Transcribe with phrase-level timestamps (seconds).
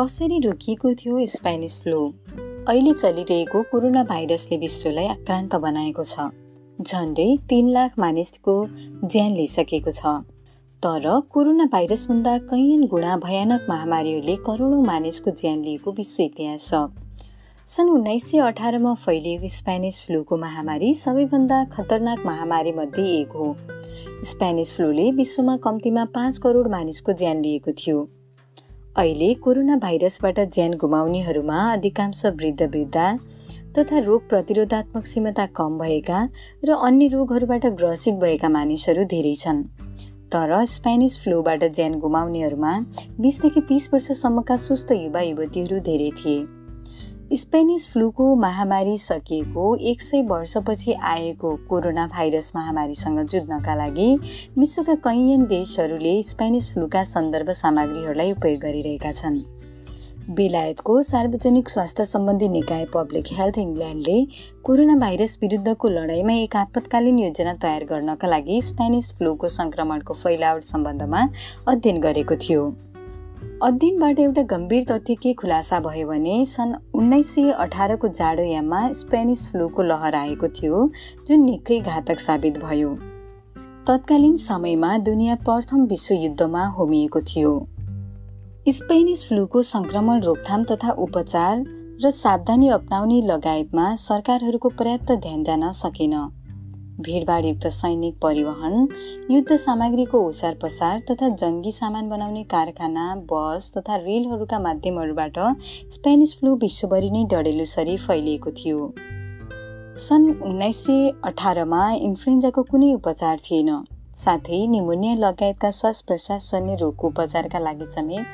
[0.00, 2.00] कसरी रोकिएको थियो स्पेनिस फ्लू
[2.68, 6.26] अहिले चलिरहेको कोरोना भाइरसले विश्वलाई आक्रान्त बनाएको छ।
[6.82, 8.54] झन्डै तिन लाख मानिसको
[9.04, 10.12] ज्यान लिइसकेको छ।
[10.82, 16.82] तर कोरोना भाइरसभन्दा कैयन गुणा भयानक महामारीहरूले करोडौँ मानिसको ज्यान लिएको विश्व इतिहास छ।
[17.66, 23.48] सन् उन्नाइस सय अठारमा फैलिएको स्पेनिस फ्लूको महामारी सबैभन्दा खतरनाक महामारी मध्ये एक हो।
[24.24, 27.98] स्पेनिस फ्लूले विश्वमा कम्तीमा पाँच करोड मानिसको ज्यान लिएको थियो।
[28.98, 33.04] अहिले कोरोना भाइरसबाट ज्यान गुमाउनेहरूमा अधिकांश वृद्ध वृद्धा
[33.78, 36.28] तथा रोग प्रतिरोधात्मक क्षमता कम भएका
[36.64, 39.62] र अन्य रोगहरूबाट ग्रसित भएका मानिसहरू धेरै छन्।
[40.34, 42.72] तर स्पेनिस फ्लूबाट ज्यान गुमाउनेहरूमा
[43.20, 46.38] बिसदेखि तीस वर्षसम्मका सुस्त युवा युवतीहरू धेरै थिए।
[47.36, 54.08] स्पेनिस फ्लूको महामारी सकिएको एक सय वर्षपछि आएको कोरोना भाइरस महामारीसँग जुझ्नका लागि
[54.58, 59.38] विश्वका कैयन देशहरूले स्पेनिस फ्लूका सन्दर्भ सामग्रीहरूलाई उपयोग गरिरहेका छन्।
[60.30, 64.26] बेलायतको सार्वजनिक स्वास्थ्य सम्बन्धी निकाय पब्लिक हेल्थ इङ्ल्यान्डले
[64.64, 71.28] कोरोना भाइरस विरुद्धको लडाइँमा एक आपतकालीन योजना तयार गर्नका लागि स्पेनिस फ्लूको सङ्क्रमणको फैलावट सम्बन्धमा
[71.68, 72.68] अध्ययन गरेको थियो।
[73.62, 79.82] अध्ययनबाट एउटा गम्भीर तथ्य के खुलासा भयो भने सन् उन्नाइस सय अठारको जाडोयाममा स्पेनिस फ्लूको
[79.82, 80.90] लहर आएको थियो
[81.28, 82.94] जुन निकै घातक साबित भयो।
[83.86, 87.68] तत्कालीन समयमा दुनियाँ प्रथम विश्वयुद्धमा होमिएको थियो।
[88.68, 91.64] स्पेनिस फ्लूको संक्रमण रोकथाम तथा उपचार
[92.04, 96.14] र सावधानी अप्नाउने लगायतमा सरकारहरूको पर्याप्त ध्यान जान सकेन।
[97.00, 98.88] भिडभाडयुक्त सैनिक परिवहन
[99.30, 105.38] युद्ध सामग्रीको ओसार पसार तथा जङ्गी सामान बनाउने कारखाना बस तथा रेलहरूका माध्यमहरूबाट
[105.92, 108.80] स्पेनिस फ्लू विश्वभरि नै डडेलुसरी फैलिएको थियो।
[109.98, 113.70] सन् उन्नाइस सय अठारमा इन्फ्लुएन्जाको कुनै उपचार थिएन।
[114.14, 118.26] साथै निमोनिया लगायतका श्वास प्रश्वास जन्य रोगको उपचारका लागि समेत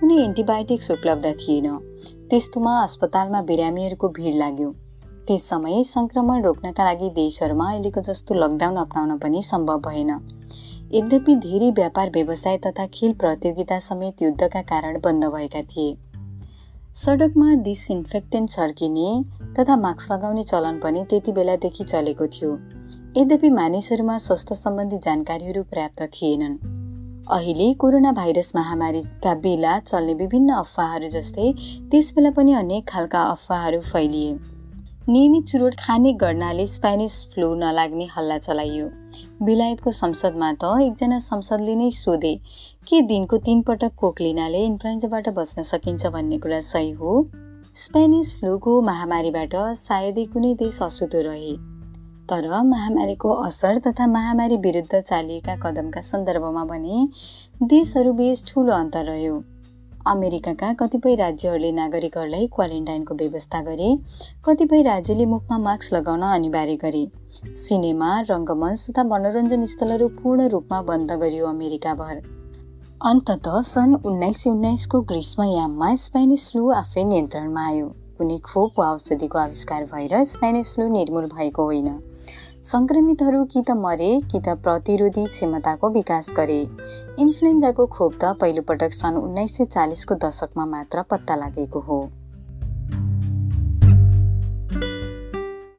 [0.00, 1.68] कुनै एन्टिबायोटिक्स उपलब्ध थिएन।
[2.30, 4.74] त्यस्तोमा अस्पतालमा बिरामीहरूको भिड लाग्यो।
[5.28, 10.10] त्यस समय सङ्क्रमण रोक्नका लागि देशहरूमा अहिलेको जस्तो लकडाउन अप्नाउन पनि सम्भव भएन।
[10.94, 15.96] यद्यपि धेरै व्यापार व्यवसाय तथा खेल प्रतियोगिता समेत युद्धका कारण बन्द भएका थिए।
[16.94, 19.24] सडकमा डिसइन्फेक्टेन्ट छर्किने
[19.58, 22.52] तथा मास्क लगाउने चलन पनि त्यति बेलादेखि चलेको थियो।
[23.16, 26.58] यद्यपि मानिसहरूमा स्वास्थ्य सम्बन्धी जानकारीहरू पर्याप्त थिएनन्।
[27.30, 31.52] अहिले कोरोना भाइरस महामारीका बेला चल्ने विभिन्न अफवाहहरू जस्तै
[31.90, 34.32] त्यस बेला पनि अनेक खालका अफवाहहरू फैलिए।
[35.12, 38.86] नियमित चुरोट खाने गर्नाले स्पेनिस फ्लू नलाग्ने हल्ला चलाइयो।
[39.44, 42.34] बेलायतको संसदमा त एकजना संसदले नै सोधे
[42.88, 47.12] के दिनको तीन पटक कोक लिनाले इन्फ्लुएन्जाबाट बच्न सकिन्छ भन्ने कुरा सही हो?
[47.74, 51.54] स्पेनिस फ्लूको महामारीबाट सायदै कुनै देश अशुद्ध रहे।
[52.28, 57.06] तर महामारीको असर तथा महामारी विरुद्ध चालिएका कदमका सन्दर्भमा भने
[57.68, 59.36] देशहरू बीच ठुलो अन्तर रह्यो।
[60.06, 63.98] अमेरिकाका कतिपय राज्यहरूले नागरिकहरूलाई क्वारेन्टाइनको व्यवस्था गरे
[64.44, 67.06] कतिपय राज्यले मुखमा मास्क लगाउन अनिवार्य गरे।
[67.56, 72.22] सिनेमा रङ्गमञ्च तथा मनोरञ्जन स्थलहरू पूर्ण रूपमा बन्द गरियो अमेरिकाभर।
[73.04, 77.86] अन्तत सन् उन्नाइस सय उन्नाइसको ग्रीष्मयाममा स्पेनिस फ्लू आफै नियन्त्रणमा आयो।
[78.18, 81.88] कुनै खोप वा औषधिको आविष्कार भएर स्पेनिस फ्लू निर्मूल भएको होइन।
[82.64, 86.60] सङ्क्रमितहरू कि त मरे कि त प्रतिरोधी क्षमताको विकास गरे।
[87.18, 91.98] इन्फ्लुएन्जाको खोप त पहिलोपटक सन् उन्नाइस सय चालिसको दशकमा मात्र पत्ता लागेको हो।